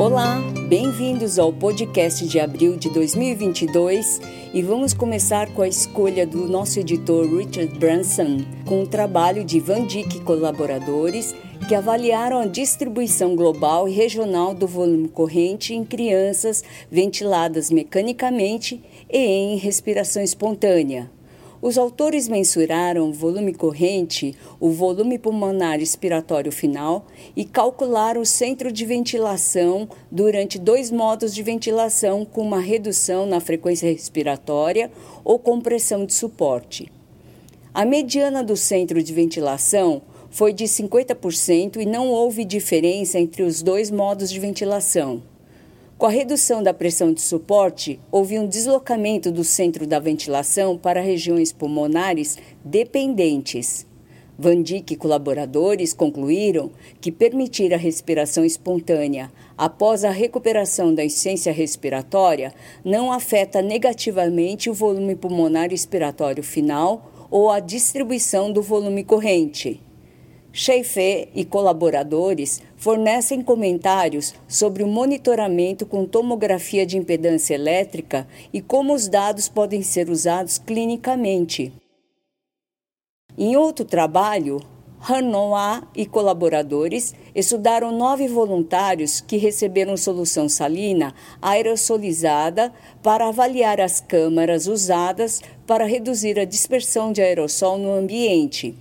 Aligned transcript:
Olá, 0.00 0.40
bem-vindos 0.66 1.38
ao 1.38 1.52
podcast 1.52 2.26
de 2.26 2.40
abril 2.40 2.74
de 2.78 2.88
2022 2.88 4.18
e 4.54 4.62
vamos 4.62 4.94
começar 4.94 5.52
com 5.52 5.60
a 5.60 5.68
escolha 5.68 6.26
do 6.26 6.48
nosso 6.48 6.80
editor 6.80 7.26
Richard 7.26 7.78
Branson 7.78 8.38
com 8.64 8.82
o 8.82 8.86
trabalho 8.86 9.44
de 9.44 9.60
Van 9.60 9.84
Dyck 9.84 10.16
e 10.16 10.20
colaboradores 10.22 11.34
que 11.68 11.74
avaliaram 11.74 12.40
a 12.40 12.46
distribuição 12.46 13.36
global 13.36 13.86
e 13.86 13.92
regional 13.92 14.54
do 14.54 14.66
volume 14.66 15.06
corrente 15.06 15.74
em 15.74 15.84
crianças 15.84 16.64
ventiladas 16.90 17.70
mecanicamente 17.70 18.82
e 19.06 19.18
em 19.18 19.58
respiração 19.58 20.22
espontânea. 20.22 21.10
Os 21.62 21.76
autores 21.76 22.26
mensuraram 22.26 23.10
o 23.10 23.12
volume 23.12 23.52
corrente, 23.52 24.34
o 24.58 24.70
volume 24.70 25.18
pulmonar 25.18 25.78
expiratório 25.78 26.50
final 26.50 27.04
e 27.36 27.44
calcularam 27.44 28.22
o 28.22 28.26
centro 28.26 28.72
de 28.72 28.86
ventilação 28.86 29.86
durante 30.10 30.58
dois 30.58 30.90
modos 30.90 31.34
de 31.34 31.42
ventilação 31.42 32.24
com 32.24 32.40
uma 32.40 32.60
redução 32.60 33.26
na 33.26 33.40
frequência 33.40 33.90
respiratória 33.92 34.90
ou 35.22 35.38
compressão 35.38 36.06
de 36.06 36.14
suporte. 36.14 36.90
A 37.74 37.84
mediana 37.84 38.42
do 38.42 38.56
centro 38.56 39.02
de 39.02 39.12
ventilação 39.12 40.00
foi 40.30 40.54
de 40.54 40.64
50% 40.64 41.76
e 41.76 41.84
não 41.84 42.08
houve 42.08 42.42
diferença 42.42 43.18
entre 43.18 43.42
os 43.42 43.60
dois 43.60 43.90
modos 43.90 44.30
de 44.30 44.40
ventilação. 44.40 45.22
Com 46.00 46.06
a 46.06 46.08
redução 46.08 46.62
da 46.62 46.72
pressão 46.72 47.12
de 47.12 47.20
suporte, 47.20 48.00
houve 48.10 48.38
um 48.38 48.48
deslocamento 48.48 49.30
do 49.30 49.44
centro 49.44 49.86
da 49.86 49.98
ventilação 49.98 50.78
para 50.78 51.02
regiões 51.02 51.52
pulmonares 51.52 52.38
dependentes. 52.64 53.86
Van 54.38 54.62
Dyck 54.62 54.94
e 54.94 54.96
colaboradores 54.96 55.92
concluíram 55.92 56.70
que 57.02 57.12
permitir 57.12 57.74
a 57.74 57.76
respiração 57.76 58.46
espontânea 58.46 59.30
após 59.58 60.02
a 60.02 60.10
recuperação 60.10 60.94
da 60.94 61.04
insuficiência 61.04 61.52
respiratória 61.52 62.54
não 62.82 63.12
afeta 63.12 63.60
negativamente 63.60 64.70
o 64.70 64.74
volume 64.74 65.14
pulmonar 65.14 65.70
expiratório 65.70 66.42
final 66.42 67.28
ou 67.30 67.50
a 67.50 67.60
distribuição 67.60 68.50
do 68.50 68.62
volume 68.62 69.04
corrente. 69.04 69.82
Sheifé 70.52 71.28
e 71.32 71.44
colaboradores 71.44 72.60
fornecem 72.76 73.40
comentários 73.40 74.34
sobre 74.48 74.82
o 74.82 74.88
monitoramento 74.88 75.86
com 75.86 76.04
tomografia 76.04 76.84
de 76.84 76.98
impedância 76.98 77.54
elétrica 77.54 78.26
e 78.52 78.60
como 78.60 78.92
os 78.92 79.06
dados 79.06 79.48
podem 79.48 79.82
ser 79.82 80.10
usados 80.10 80.58
clinicamente. 80.58 81.72
Em 83.38 83.56
outro 83.56 83.84
trabalho, 83.84 84.60
Hanoa 85.08 85.82
e 85.96 86.04
colaboradores 86.04 87.14
estudaram 87.34 87.90
nove 87.90 88.28
voluntários 88.28 89.18
que 89.18 89.38
receberam 89.38 89.96
solução 89.96 90.46
salina 90.46 91.14
aerosolizada 91.40 92.70
para 93.02 93.28
avaliar 93.28 93.80
as 93.80 93.98
câmaras 93.98 94.66
usadas 94.66 95.40
para 95.66 95.86
reduzir 95.86 96.38
a 96.38 96.44
dispersão 96.44 97.12
de 97.12 97.22
aerossol 97.22 97.78
no 97.78 97.94
ambiente. 97.94 98.76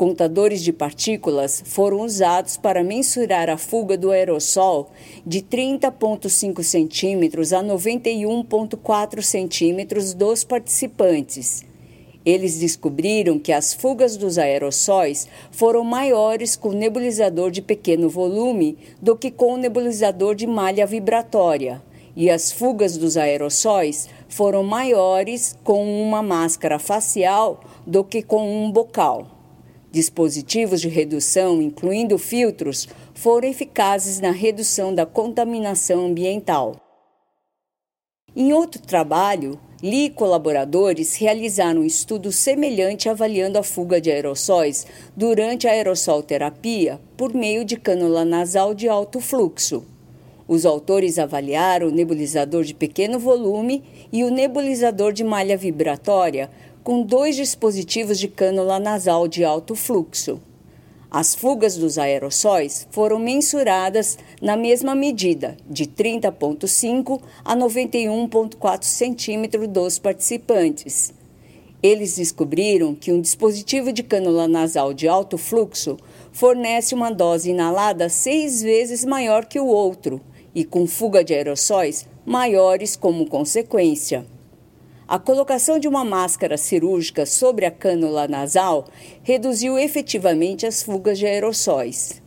Contadores 0.00 0.62
de 0.62 0.72
partículas 0.72 1.62
foram 1.66 2.00
usados 2.00 2.56
para 2.56 2.82
mensurar 2.82 3.50
a 3.50 3.58
fuga 3.58 3.98
do 3.98 4.10
aerossol 4.10 4.88
de 5.26 5.42
30,5 5.42 6.62
centímetros 6.62 7.52
a 7.52 7.62
91,4 7.62 9.20
centímetros 9.20 10.14
dos 10.14 10.42
participantes. 10.42 11.66
Eles 12.24 12.58
descobriram 12.58 13.38
que 13.38 13.52
as 13.52 13.74
fugas 13.74 14.16
dos 14.16 14.38
aerossóis 14.38 15.28
foram 15.50 15.84
maiores 15.84 16.56
com 16.56 16.70
nebulizador 16.70 17.50
de 17.50 17.60
pequeno 17.60 18.08
volume 18.08 18.78
do 19.02 19.14
que 19.14 19.30
com 19.30 19.52
o 19.52 19.58
nebulizador 19.58 20.34
de 20.34 20.46
malha 20.46 20.86
vibratória, 20.86 21.82
e 22.16 22.30
as 22.30 22.50
fugas 22.50 22.96
dos 22.96 23.18
aerossóis 23.18 24.08
foram 24.30 24.64
maiores 24.64 25.58
com 25.62 25.84
uma 26.02 26.22
máscara 26.22 26.78
facial 26.78 27.60
do 27.86 28.02
que 28.02 28.22
com 28.22 28.64
um 28.64 28.72
bocal. 28.72 29.39
Dispositivos 29.90 30.80
de 30.80 30.88
redução, 30.88 31.60
incluindo 31.60 32.16
filtros, 32.16 32.88
foram 33.12 33.48
eficazes 33.48 34.20
na 34.20 34.30
redução 34.30 34.94
da 34.94 35.04
contaminação 35.04 36.06
ambiental. 36.06 36.76
Em 38.36 38.52
outro 38.52 38.80
trabalho, 38.80 39.58
Lee 39.82 40.04
e 40.04 40.10
colaboradores 40.10 41.16
realizaram 41.16 41.80
um 41.80 41.84
estudo 41.84 42.30
semelhante 42.30 43.08
avaliando 43.08 43.58
a 43.58 43.62
fuga 43.62 43.98
de 43.98 44.10
aerossóis 44.10 44.86
durante 45.16 45.66
a 45.66 45.70
aerossol 45.70 46.22
terapia 46.22 47.00
por 47.16 47.34
meio 47.34 47.64
de 47.64 47.76
cânula 47.76 48.22
nasal 48.22 48.74
de 48.74 48.88
alto 48.90 49.20
fluxo. 49.20 49.82
Os 50.46 50.66
autores 50.66 51.18
avaliaram 51.18 51.88
o 51.88 51.90
nebulizador 51.90 52.62
de 52.62 52.74
pequeno 52.74 53.18
volume 53.18 53.82
e 54.12 54.22
o 54.22 54.30
nebulizador 54.30 55.14
de 55.14 55.24
malha 55.24 55.56
vibratória 55.56 56.50
com 56.82 57.02
dois 57.02 57.36
dispositivos 57.36 58.18
de 58.18 58.28
cânula 58.28 58.78
nasal 58.78 59.28
de 59.28 59.44
alto 59.44 59.74
fluxo. 59.74 60.40
As 61.10 61.34
fugas 61.34 61.76
dos 61.76 61.98
aerossóis 61.98 62.86
foram 62.90 63.18
mensuradas 63.18 64.16
na 64.40 64.56
mesma 64.56 64.94
medida, 64.94 65.56
de 65.68 65.84
30,5 65.84 67.20
a 67.44 67.56
91,4 67.56 68.84
centímetros 68.84 69.66
dos 69.66 69.98
participantes. 69.98 71.12
Eles 71.82 72.16
descobriram 72.16 72.94
que 72.94 73.10
um 73.10 73.20
dispositivo 73.20 73.92
de 73.92 74.02
cânula 74.02 74.46
nasal 74.46 74.94
de 74.94 75.08
alto 75.08 75.36
fluxo 75.36 75.96
fornece 76.30 76.94
uma 76.94 77.10
dose 77.10 77.50
inalada 77.50 78.08
seis 78.08 78.62
vezes 78.62 79.04
maior 79.04 79.46
que 79.46 79.58
o 79.58 79.66
outro 79.66 80.20
e 80.54 80.64
com 80.64 80.86
fuga 80.86 81.24
de 81.24 81.34
aerossóis 81.34 82.06
maiores 82.24 82.94
como 82.96 83.26
consequência. 83.26 84.24
A 85.10 85.18
colocação 85.18 85.76
de 85.76 85.88
uma 85.88 86.04
máscara 86.04 86.56
cirúrgica 86.56 87.26
sobre 87.26 87.66
a 87.66 87.70
cânula 87.72 88.28
nasal 88.28 88.84
reduziu 89.24 89.76
efetivamente 89.76 90.64
as 90.64 90.84
fugas 90.84 91.18
de 91.18 91.26
aerossóis. 91.26 92.22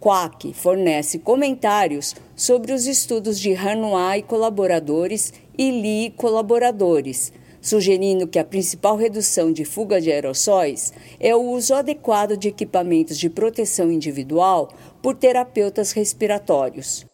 Quack 0.00 0.52
fornece 0.52 1.20
comentários 1.20 2.16
sobre 2.34 2.72
os 2.72 2.88
estudos 2.88 3.38
de 3.38 3.54
Hanoa 3.54 4.18
e 4.18 4.22
colaboradores 4.22 5.32
e 5.56 5.70
Lee 5.70 6.10
colaboradores, 6.16 7.32
sugerindo 7.60 8.26
que 8.26 8.40
a 8.40 8.44
principal 8.44 8.96
redução 8.96 9.52
de 9.52 9.64
fuga 9.64 10.00
de 10.00 10.10
aerossóis 10.10 10.92
é 11.20 11.36
o 11.36 11.52
uso 11.52 11.72
adequado 11.72 12.36
de 12.36 12.48
equipamentos 12.48 13.16
de 13.16 13.30
proteção 13.30 13.92
individual 13.92 14.72
por 15.00 15.14
terapeutas 15.14 15.92
respiratórios. 15.92 17.06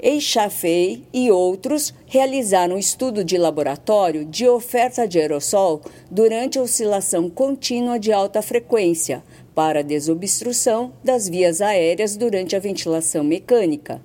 Eixafei 0.00 1.04
e 1.12 1.30
outros 1.30 1.94
realizaram 2.06 2.76
estudo 2.76 3.24
de 3.24 3.38
laboratório 3.38 4.24
de 4.24 4.48
oferta 4.48 5.06
de 5.06 5.20
aerossol 5.20 5.80
durante 6.10 6.58
a 6.58 6.62
oscilação 6.62 7.30
contínua 7.30 7.98
de 7.98 8.12
alta 8.12 8.42
frequência 8.42 9.22
para 9.54 9.84
desobstrução 9.84 10.92
das 11.02 11.28
vias 11.28 11.60
aéreas 11.60 12.16
durante 12.16 12.56
a 12.56 12.58
ventilação 12.58 13.22
mecânica. 13.22 14.02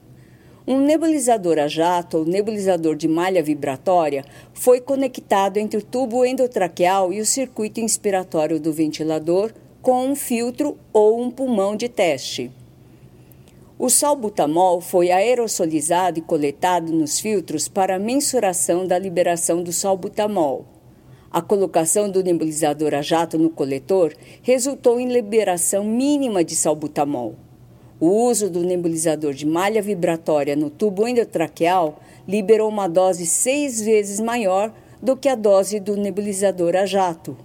Um 0.67 0.79
nebulizador 0.79 1.57
a 1.57 1.67
jato 1.67 2.19
ou 2.19 2.25
nebulizador 2.25 2.95
de 2.95 3.07
malha 3.07 3.41
vibratória 3.41 4.23
foi 4.53 4.79
conectado 4.79 5.57
entre 5.57 5.79
o 5.79 5.83
tubo 5.83 6.23
endotraqueal 6.23 7.11
e 7.11 7.19
o 7.19 7.25
circuito 7.25 7.79
inspiratório 7.79 8.59
do 8.59 8.71
ventilador 8.71 9.51
com 9.81 10.05
um 10.05 10.15
filtro 10.15 10.77
ou 10.93 11.19
um 11.19 11.31
pulmão 11.31 11.75
de 11.75 11.89
teste. 11.89 12.51
O 13.81 13.89
salbutamol 13.89 14.81
foi 14.81 15.09
aerosolizado 15.09 16.19
e 16.19 16.21
coletado 16.21 16.91
nos 16.91 17.17
filtros 17.17 17.69
para 17.69 17.97
mensuração 17.97 18.85
da 18.85 18.99
liberação 18.99 19.63
do 19.63 19.71
salbutamol. 19.71 20.65
A 21.31 21.41
colocação 21.41 22.11
do 22.11 22.21
nebulizador 22.21 22.93
a 22.93 23.01
jato 23.01 23.37
no 23.37 23.49
coletor 23.49 24.13
resultou 24.41 24.99
em 24.99 25.07
liberação 25.07 25.85
mínima 25.85 26.43
de 26.43 26.57
salbutamol. 26.57 27.35
O 28.01 28.09
uso 28.09 28.49
do 28.49 28.65
nebulizador 28.65 29.31
de 29.31 29.45
malha 29.45 29.81
vibratória 29.81 30.57
no 30.57 30.69
tubo 30.69 31.07
endotraqueal 31.07 32.01
liberou 32.27 32.67
uma 32.67 32.89
dose 32.89 33.25
seis 33.25 33.81
vezes 33.81 34.19
maior 34.19 34.73
do 35.01 35.15
que 35.15 35.29
a 35.29 35.35
dose 35.35 35.79
do 35.79 35.95
nebulizador 35.95 36.75
a 36.75 36.85
jato. 36.85 37.37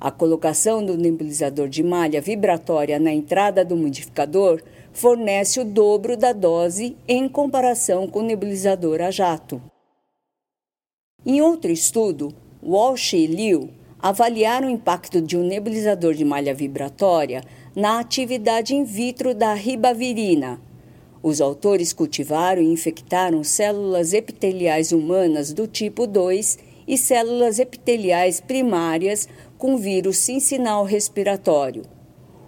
A 0.00 0.12
colocação 0.12 0.84
do 0.84 0.96
nebulizador 0.96 1.68
de 1.68 1.82
malha 1.82 2.20
vibratória 2.20 2.96
na 3.00 3.12
entrada 3.12 3.64
do 3.64 3.76
modificador 3.76 4.62
fornece 4.94 5.60
o 5.60 5.64
dobro 5.64 6.16
da 6.16 6.32
dose 6.32 6.96
em 7.06 7.28
comparação 7.28 8.06
com 8.06 8.20
o 8.20 8.22
nebulizador 8.22 9.02
a 9.02 9.10
jato. 9.10 9.60
Em 11.26 11.42
outro 11.42 11.70
estudo, 11.70 12.32
Walsh 12.62 13.14
e 13.14 13.26
Liu 13.26 13.70
avaliaram 13.98 14.68
o 14.68 14.70
impacto 14.70 15.20
de 15.20 15.36
um 15.36 15.42
nebulizador 15.42 16.14
de 16.14 16.24
malha 16.24 16.54
vibratória 16.54 17.42
na 17.74 17.98
atividade 17.98 18.74
in 18.74 18.84
vitro 18.84 19.34
da 19.34 19.52
ribavirina. 19.52 20.60
Os 21.22 21.40
autores 21.40 21.92
cultivaram 21.92 22.62
e 22.62 22.66
infectaram 22.66 23.42
células 23.42 24.12
epiteliais 24.12 24.92
humanas 24.92 25.52
do 25.52 25.66
tipo 25.66 26.06
2 26.06 26.58
e 26.86 26.96
células 26.96 27.58
epiteliais 27.58 28.40
primárias 28.40 29.26
com 29.58 29.76
vírus 29.76 30.18
sinal 30.18 30.84
respiratório. 30.84 31.82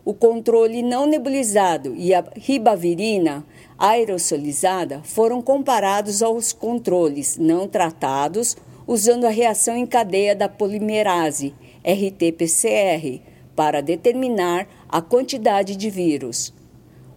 O 0.07 0.15
controle 0.15 0.85
não 0.85 1.05
nebulizado 1.05 1.93
e 1.97 2.15
a 2.15 2.25
ribavirina 2.37 3.45
aerosolizada 3.77 5.03
foram 5.03 5.43
comparados 5.43 6.23
aos 6.23 6.53
controles 6.53 7.37
não 7.37 7.67
tratados 7.67 8.57
usando 8.87 9.25
a 9.25 9.31
reação 9.31 9.77
em 9.77 9.85
cadeia 9.85 10.33
da 10.37 10.49
polimerase, 10.49 11.53
RT-PCR, 11.85 13.21
para 13.57 13.81
determinar 13.81 14.69
a 14.89 15.03
quantidade 15.03 15.75
de 15.75 15.91
vírus. 15.91 16.55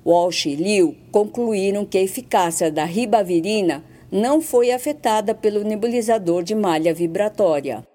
Walsh 0.03 0.47
e 0.47 0.55
Liu 0.55 0.95
concluíram 1.11 1.85
que 1.85 1.99
a 1.99 2.01
eficácia 2.01 2.71
da 2.71 2.85
ribavirina 2.85 3.83
não 4.11 4.41
foi 4.41 4.71
afetada 4.71 5.35
pelo 5.35 5.63
nebulizador 5.63 6.41
de 6.41 6.55
malha 6.55 6.91
vibratória. 6.91 7.85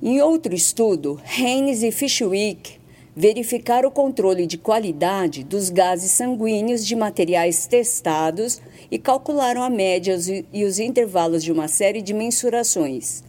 Em 0.00 0.20
outro 0.20 0.54
estudo, 0.54 1.20
Haynes 1.36 1.82
e 1.82 1.90
Fishwick 1.90 2.79
verificaram 3.14 3.88
o 3.88 3.92
controle 3.92 4.46
de 4.46 4.56
qualidade 4.56 5.42
dos 5.42 5.68
gases 5.68 6.12
sanguíneos 6.12 6.86
de 6.86 6.94
materiais 6.94 7.66
testados 7.66 8.60
e 8.90 8.98
calcularam 8.98 9.62
a 9.62 9.70
média 9.70 10.16
e 10.52 10.64
os 10.64 10.78
intervalos 10.78 11.42
de 11.42 11.52
uma 11.52 11.68
série 11.68 12.02
de 12.02 12.14
mensurações. 12.14 13.22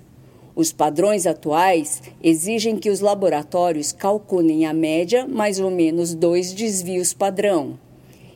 Os 0.55 0.71
padrões 0.71 1.25
atuais 1.25 2.01
exigem 2.21 2.77
que 2.77 2.89
os 2.89 2.99
laboratórios 2.99 3.91
calculem 3.91 4.65
a 4.65 4.73
média 4.73 5.25
mais 5.25 5.59
ou 5.59 5.71
menos 5.71 6.13
dois 6.13 6.53
desvios 6.53 7.13
padrão. 7.13 7.79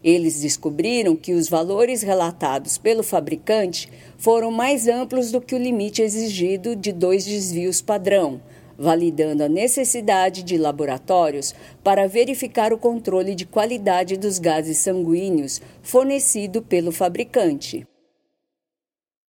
Eles 0.03 0.42
descobriram 0.42 1.15
que 1.15 1.33
os 1.33 1.50
valores 1.50 2.03
relatados 2.03 2.77
pelo 2.77 3.03
fabricante 3.03 3.89
foram 4.18 4.51
mais 4.51 4.88
amplos 4.88 5.31
do 5.31 5.42
que 5.42 5.56
o 5.56 5.59
limite 5.59 6.01
exigido 6.01 6.75
de 6.75 6.92
dois 6.92 7.25
desvios 7.25 7.81
padrão, 7.81 8.39
validando 8.77 9.44
a 9.44 9.50
necessidade 9.50 10.44
de 10.44 10.57
laboratórios 10.57 11.54
para 11.83 12.07
verificar 12.07 12.74
o 12.74 12.77
controle 12.77 13.36
de 13.36 13.45
qualidade 13.45 14.18
dos 14.18 14.39
gases 14.39 14.77
sanguíneos 14.77 15.62
fornecido 15.81 16.62
pelo 16.62 16.92
fabricante. 16.92 17.88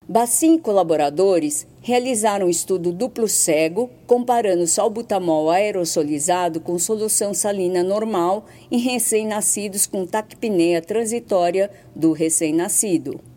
Bacin 0.07 0.55
e 0.55 0.59
colaboradores 0.59 1.65
realizaram 1.79 2.47
um 2.47 2.49
estudo 2.49 2.91
duplo 2.91 3.27
cego 3.27 3.89
comparando 4.07 4.67
salbutamol 4.67 5.49
aerosolizado 5.49 6.59
com 6.59 6.77
solução 6.77 7.33
salina 7.33 7.83
normal 7.83 8.45
em 8.69 8.79
recém-nascidos 8.79 9.85
com 9.85 10.05
taquipneia 10.05 10.81
transitória 10.81 11.69
do 11.95 12.11
recém-nascido. 12.11 13.30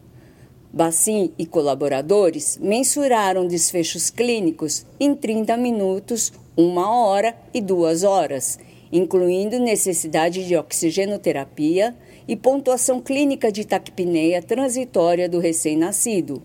Bacin 0.74 1.30
e 1.38 1.46
colaboradores 1.46 2.58
mensuraram 2.60 3.46
desfechos 3.46 4.10
clínicos 4.10 4.84
em 4.98 5.14
30 5.14 5.56
minutos, 5.56 6.32
uma 6.56 6.92
hora 6.92 7.32
e 7.54 7.60
duas 7.60 8.02
horas, 8.02 8.58
incluindo 8.90 9.60
necessidade 9.60 10.44
de 10.44 10.56
oxigenoterapia 10.56 11.94
e 12.26 12.34
pontuação 12.34 13.00
clínica 13.00 13.52
de 13.52 13.64
taquipneia 13.64 14.42
transitória 14.42 15.28
do 15.28 15.38
recém-nascido. 15.38 16.42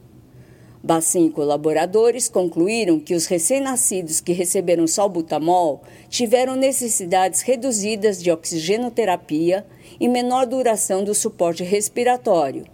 Bacin 0.83 1.25
e 1.25 1.31
colaboradores 1.31 2.29
concluíram 2.29 2.99
que 2.99 3.15
os 3.15 3.25
recém-nascidos 3.25 4.21
que 4.21 4.31
receberam 4.31 4.85
salbutamol 4.85 5.81
tiveram 6.07 6.55
necessidades 6.55 7.41
reduzidas 7.41 8.21
de 8.21 8.29
oxigenoterapia 8.29 9.65
e 9.99 10.07
menor 10.07 10.45
duração 10.45 11.03
do 11.03 11.15
suporte 11.15 11.63
respiratório. 11.63 12.65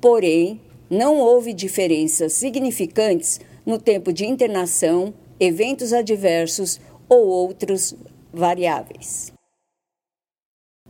Porém, 0.00 0.60
não 0.90 1.18
houve 1.18 1.52
diferenças 1.52 2.32
significantes 2.32 3.40
no 3.64 3.78
tempo 3.78 4.12
de 4.12 4.26
internação, 4.26 5.14
eventos 5.38 5.92
adversos 5.92 6.80
ou 7.08 7.28
outros 7.28 7.94
variáveis. 8.32 9.32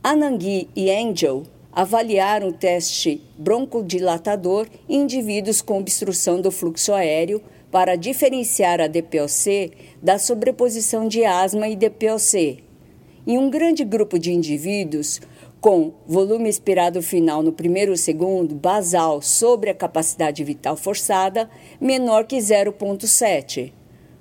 Anangui 0.03 0.71
e 0.75 0.91
Angel 0.91 1.43
avaliaram 1.71 2.49
o 2.49 2.53
teste 2.53 3.23
broncodilatador 3.39 4.67
em 4.89 5.03
indivíduos 5.03 5.61
com 5.61 5.79
obstrução 5.79 6.41
do 6.41 6.51
fluxo 6.51 6.93
aéreo 6.93 7.43
para 7.71 7.97
diferenciar 7.97 8.81
a 8.81 8.89
DPOC 8.89 9.73
da 10.03 10.19
sobreposição 10.19 11.07
de 11.07 11.25
asma 11.25 11.69
e 11.69 11.77
DPOC. 11.77 12.65
Em 13.27 13.39
um 13.39 13.51
grande 13.51 13.85
grupo 13.85 14.19
de 14.19 14.33
indivíduos 14.33 15.21
com 15.61 15.93
volume 16.07 16.49
expirado 16.49 17.03
final 17.03 17.43
no 17.43 17.53
primeiro 17.53 17.97
segundo 17.97 18.55
basal 18.55 19.21
sobre 19.21 19.71
a 19.71 19.75
capacidade 19.75 20.43
vital 20.43 20.77
forçada 20.77 21.51
menor 21.81 22.25
que 22.25 22.37
0,7. 22.37 23.73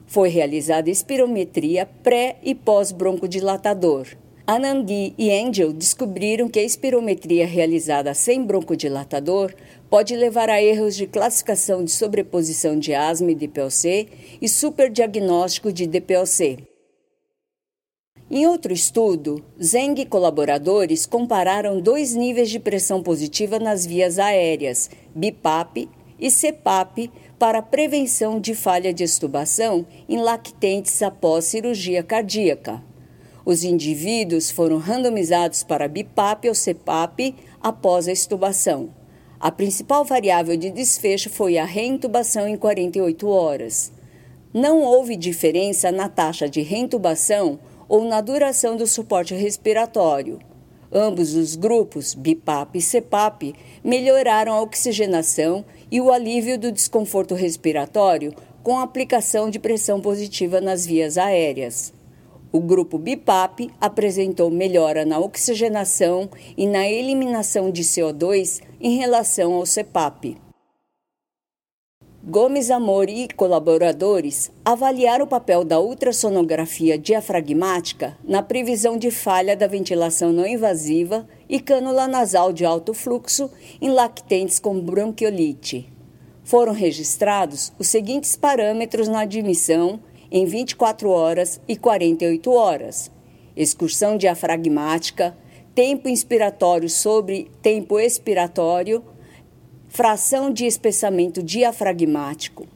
Foi 0.05 0.27
realizada 0.27 0.89
espirometria 0.89 1.85
pré 2.03 2.37
e 2.43 2.53
pós-broncodilatador. 2.53 4.07
Anandi 4.45 5.13
e 5.15 5.31
Angel 5.31 5.71
descobriram 5.71 6.49
que 6.49 6.57
a 6.57 6.63
espirometria 6.63 7.45
realizada 7.45 8.15
sem 8.15 8.43
broncodilatador 8.43 9.53
pode 9.89 10.15
levar 10.15 10.49
a 10.49 10.61
erros 10.61 10.95
de 10.95 11.05
classificação 11.05 11.83
de 11.83 11.91
sobreposição 11.91 12.77
de 12.77 12.93
asma 12.93 13.31
e 13.31 13.35
DPOC 13.35 14.09
e 14.41 14.49
superdiagnóstico 14.49 15.71
de 15.71 15.85
DPOC. 15.85 16.68
Em 18.31 18.45
outro 18.45 18.71
estudo, 18.71 19.43
Zeng 19.61 19.99
e 19.99 20.05
colaboradores 20.05 21.07
compararam 21.07 21.81
dois 21.81 22.13
níveis 22.13 22.51
de 22.51 22.59
pressão 22.59 23.01
positiva 23.01 23.57
nas 23.57 23.87
vias 23.87 24.19
aéreas, 24.19 24.87
BIPAP 25.15 25.89
e 26.19 26.29
CPAP, 26.29 27.11
para 27.39 27.59
prevenção 27.59 28.39
de 28.39 28.53
falha 28.53 28.93
de 28.93 29.03
extubação 29.03 29.83
em 30.07 30.17
lactentes 30.21 31.01
após 31.01 31.45
cirurgia 31.45 32.03
cardíaca. 32.03 32.83
Os 33.43 33.63
indivíduos 33.63 34.51
foram 34.51 34.77
randomizados 34.77 35.63
para 35.63 35.87
BIPAP 35.87 36.49
ou 36.49 36.53
CPAP 36.53 37.33
após 37.59 38.07
a 38.07 38.11
extubação. 38.11 38.91
A 39.39 39.49
principal 39.49 40.05
variável 40.05 40.55
de 40.55 40.69
desfecho 40.69 41.31
foi 41.31 41.57
a 41.57 41.65
reintubação 41.65 42.47
em 42.47 42.57
48 42.57 43.27
horas. 43.27 43.91
Não 44.53 44.81
houve 44.83 45.15
diferença 45.15 45.91
na 45.91 46.07
taxa 46.07 46.47
de 46.47 46.61
reintubação 46.61 47.57
ou 47.89 48.05
na 48.05 48.21
duração 48.21 48.77
do 48.77 48.87
suporte 48.87 49.33
respiratório. 49.33 50.39
Ambos 50.91 51.35
os 51.35 51.55
grupos, 51.55 52.13
BIPAP 52.13 52.77
e 52.77 52.81
CPAP, 52.81 53.55
melhoraram 53.83 54.53
a 54.53 54.61
oxigenação 54.61 55.65
e 55.91 55.99
o 55.99 56.11
alívio 56.11 56.57
do 56.57 56.71
desconforto 56.71 57.35
respiratório 57.35 58.33
com 58.63 58.77
a 58.77 58.83
aplicação 58.83 59.49
de 59.49 59.59
pressão 59.59 59.99
positiva 59.99 60.61
nas 60.61 60.85
vias 60.85 61.17
aéreas. 61.17 61.93
O 62.51 62.59
grupo 62.59 62.97
BIPAP 62.97 63.69
apresentou 63.79 64.49
melhora 64.49 65.05
na 65.05 65.19
oxigenação 65.19 66.29
e 66.57 66.65
na 66.65 66.87
eliminação 66.87 67.71
de 67.71 67.83
CO2 67.83 68.61
em 68.81 68.97
relação 68.97 69.53
ao 69.53 69.65
CPAP. 69.65 70.48
Gomes 72.29 72.69
Amor 72.69 73.09
e 73.09 73.27
colaboradores 73.27 74.51
avaliaram 74.63 75.25
o 75.25 75.27
papel 75.27 75.63
da 75.63 75.79
ultrassonografia 75.79 76.95
diafragmática 76.95 78.15
na 78.23 78.43
previsão 78.43 78.99
de 78.99 79.09
falha 79.09 79.57
da 79.57 79.65
ventilação 79.65 80.31
não 80.31 80.45
invasiva 80.45 81.27
e 81.49 81.59
cânula 81.59 82.07
nasal 82.07 82.53
de 82.53 82.63
alto 82.63 82.93
fluxo 82.93 83.49
em 83.81 83.89
lactentes 83.89 84.59
com 84.59 84.79
bronquiolite. 84.79 85.91
Foram 86.43 86.71
registrados 86.71 87.73
os 87.79 87.87
seguintes 87.87 88.35
parâmetros 88.35 89.07
na 89.07 89.21
admissão 89.21 89.99
em 90.31 90.45
24 90.45 91.09
horas 91.09 91.59
e 91.67 91.75
48 91.75 92.51
horas. 92.51 93.09
Excursão 93.57 94.15
diafragmática, 94.15 95.35
tempo 95.73 96.07
inspiratório 96.07 96.91
sobre 96.91 97.49
tempo 97.63 97.99
expiratório, 97.99 99.03
fração 99.89 100.53
de 100.53 100.65
espessamento 100.67 101.41
diafragmático. 101.41 102.67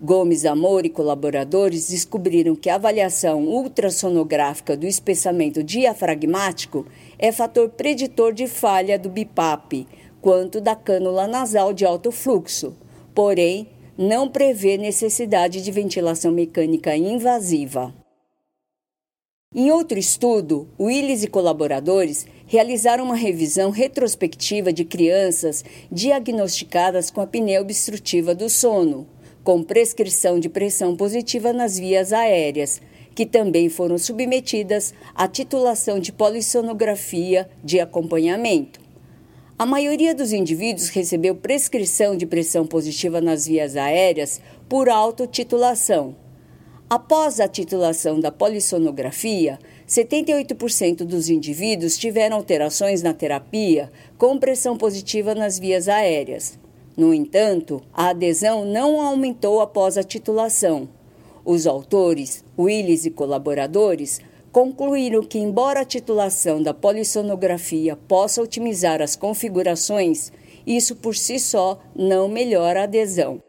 Gomes 0.00 0.44
Amor 0.44 0.84
e 0.84 0.90
colaboradores 0.90 1.88
descobriram 1.88 2.54
que 2.56 2.68
a 2.68 2.74
avaliação 2.74 3.44
ultrassonográfica 3.44 4.76
do 4.76 4.84
espessamento 4.84 5.62
diafragmático 5.62 6.84
é 7.16 7.30
fator 7.30 7.68
preditor 7.70 8.32
de 8.32 8.48
falha 8.48 8.98
do 8.98 9.08
BIPAP, 9.08 9.86
quanto 10.20 10.60
da 10.60 10.74
cânula 10.74 11.28
nasal 11.28 11.72
de 11.72 11.84
alto 11.84 12.10
fluxo. 12.10 12.76
Porém, 13.14 13.68
não 13.96 14.28
prevê 14.28 14.76
necessidade 14.76 15.62
de 15.62 15.70
ventilação 15.70 16.32
mecânica 16.32 16.96
invasiva. 16.96 17.94
Em 19.54 19.70
outro 19.70 19.98
estudo, 19.98 20.68
Willis 20.78 21.22
e 21.22 21.26
colaboradores 21.26 22.26
realizaram 22.48 23.04
uma 23.04 23.14
revisão 23.14 23.70
retrospectiva 23.70 24.72
de 24.72 24.84
crianças 24.84 25.64
diagnosticadas 25.92 27.10
com 27.10 27.20
apneia 27.20 27.60
obstrutiva 27.60 28.34
do 28.34 28.48
sono, 28.48 29.06
com 29.44 29.62
prescrição 29.62 30.40
de 30.40 30.48
pressão 30.48 30.96
positiva 30.96 31.52
nas 31.52 31.78
vias 31.78 32.12
aéreas, 32.12 32.80
que 33.14 33.26
também 33.26 33.68
foram 33.68 33.98
submetidas 33.98 34.94
à 35.14 35.28
titulação 35.28 35.98
de 35.98 36.10
polissonografia 36.10 37.48
de 37.62 37.78
acompanhamento. 37.78 38.80
A 39.58 39.66
maioria 39.66 40.14
dos 40.14 40.32
indivíduos 40.32 40.88
recebeu 40.88 41.34
prescrição 41.34 42.16
de 42.16 42.24
pressão 42.24 42.66
positiva 42.66 43.20
nas 43.20 43.46
vias 43.46 43.76
aéreas 43.76 44.40
por 44.68 44.88
autotitulação. 44.88 46.27
Após 46.90 47.38
a 47.38 47.46
titulação 47.46 48.18
da 48.18 48.32
polissonografia, 48.32 49.58
78% 49.86 51.04
dos 51.04 51.28
indivíduos 51.28 51.98
tiveram 51.98 52.38
alterações 52.38 53.02
na 53.02 53.12
terapia 53.12 53.92
com 54.16 54.38
pressão 54.38 54.74
positiva 54.74 55.34
nas 55.34 55.58
vias 55.58 55.86
aéreas. 55.86 56.58
No 56.96 57.12
entanto, 57.12 57.82
a 57.92 58.08
adesão 58.08 58.64
não 58.64 59.02
aumentou 59.02 59.60
após 59.60 59.98
a 59.98 60.02
titulação. 60.02 60.88
Os 61.44 61.66
autores, 61.66 62.42
Willis 62.58 63.04
e 63.04 63.10
colaboradores, 63.10 64.22
concluíram 64.50 65.22
que, 65.22 65.38
embora 65.38 65.80
a 65.80 65.84
titulação 65.84 66.62
da 66.62 66.72
polissonografia 66.72 67.96
possa 67.96 68.42
otimizar 68.42 69.02
as 69.02 69.14
configurações, 69.14 70.32
isso 70.66 70.96
por 70.96 71.14
si 71.14 71.38
só 71.38 71.78
não 71.94 72.28
melhora 72.28 72.80
a 72.80 72.84
adesão. 72.84 73.42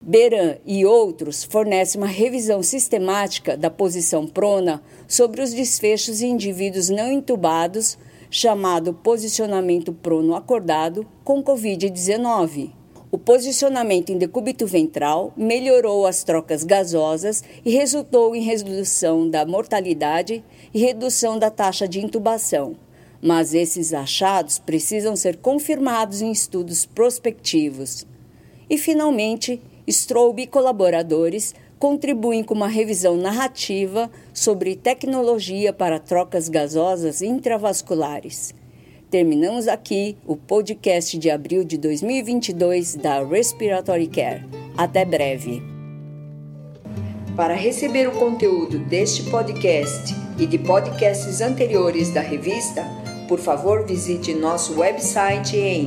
Beran 0.00 0.56
e 0.64 0.86
outros 0.86 1.42
fornecem 1.42 2.00
uma 2.00 2.06
revisão 2.06 2.62
sistemática 2.62 3.56
da 3.56 3.68
posição 3.68 4.26
prona 4.26 4.80
sobre 5.08 5.42
os 5.42 5.52
desfechos 5.52 6.22
em 6.22 6.30
indivíduos 6.30 6.88
não 6.88 7.12
intubados, 7.12 7.98
chamado 8.30 8.94
posicionamento 8.94 9.92
prono 9.92 10.36
acordado, 10.36 11.06
com 11.24 11.42
Covid-19. 11.42 12.72
O 13.10 13.18
posicionamento 13.18 14.10
em 14.10 14.16
decúbito 14.16 14.66
ventral 14.66 15.32
melhorou 15.36 16.06
as 16.06 16.22
trocas 16.22 16.62
gasosas 16.62 17.42
e 17.64 17.70
resultou 17.70 18.36
em 18.36 18.40
redução 18.40 19.28
da 19.28 19.44
mortalidade 19.44 20.44
e 20.72 20.78
redução 20.78 21.38
da 21.38 21.50
taxa 21.50 21.88
de 21.88 22.00
intubação. 22.00 22.76
Mas 23.20 23.52
esses 23.52 23.92
achados 23.92 24.58
precisam 24.58 25.16
ser 25.16 25.38
confirmados 25.38 26.22
em 26.22 26.30
estudos 26.30 26.86
prospectivos. 26.86 28.06
E, 28.70 28.78
finalmente, 28.78 29.60
Strobe 29.88 30.42
e 30.42 30.46
colaboradores 30.46 31.54
contribuem 31.78 32.44
com 32.44 32.54
uma 32.54 32.68
revisão 32.68 33.16
narrativa 33.16 34.10
sobre 34.34 34.76
tecnologia 34.76 35.72
para 35.72 35.98
trocas 35.98 36.48
gasosas 36.48 37.22
intravasculares. 37.22 38.54
Terminamos 39.10 39.66
aqui 39.66 40.18
o 40.26 40.36
podcast 40.36 41.16
de 41.16 41.30
abril 41.30 41.64
de 41.64 41.78
2022 41.78 42.96
da 42.96 43.24
Respiratory 43.24 44.08
Care. 44.08 44.44
Até 44.76 45.06
breve. 45.06 45.62
Para 47.34 47.54
receber 47.54 48.06
o 48.08 48.12
conteúdo 48.12 48.78
deste 48.80 49.22
podcast 49.30 50.14
e 50.38 50.46
de 50.46 50.58
podcasts 50.58 51.40
anteriores 51.40 52.12
da 52.12 52.20
revista, 52.20 52.84
por 53.26 53.38
favor 53.38 53.86
visite 53.86 54.34
nosso 54.34 54.78
website 54.78 55.56
em 55.56 55.86